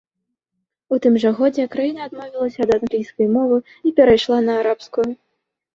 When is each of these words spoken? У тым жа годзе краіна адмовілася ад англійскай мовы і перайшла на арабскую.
У 0.95 0.97
тым 1.03 1.13
жа 1.25 1.31
годзе 1.41 1.65
краіна 1.77 2.01
адмовілася 2.11 2.59
ад 2.67 2.71
англійскай 2.79 3.27
мовы 3.39 3.57
і 3.91 3.95
перайшла 4.03 4.37
на 4.49 4.53
арабскую. 4.65 5.11